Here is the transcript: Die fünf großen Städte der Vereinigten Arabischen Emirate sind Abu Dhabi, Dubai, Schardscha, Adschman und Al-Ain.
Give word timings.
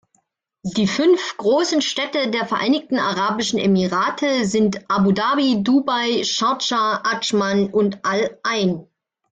Die 0.63 0.87
fünf 0.87 1.37
großen 1.37 1.83
Städte 1.83 2.31
der 2.31 2.47
Vereinigten 2.47 2.97
Arabischen 2.97 3.59
Emirate 3.59 4.47
sind 4.47 4.89
Abu 4.89 5.11
Dhabi, 5.11 5.61
Dubai, 5.61 6.23
Schardscha, 6.23 7.01
Adschman 7.03 7.67
und 7.69 8.03
Al-Ain. 8.03 8.87